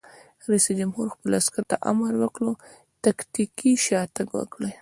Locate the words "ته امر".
1.71-2.13